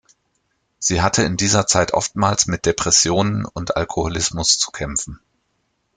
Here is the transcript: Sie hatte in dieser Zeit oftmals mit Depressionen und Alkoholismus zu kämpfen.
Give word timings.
Sie 0.79 1.03
hatte 1.03 1.21
in 1.21 1.37
dieser 1.37 1.67
Zeit 1.67 1.93
oftmals 1.93 2.47
mit 2.47 2.65
Depressionen 2.65 3.45
und 3.45 3.77
Alkoholismus 3.77 4.57
zu 4.57 4.71
kämpfen. 4.71 5.19